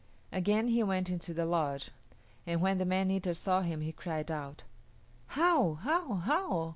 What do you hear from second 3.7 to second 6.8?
he cried out, "How, how, how!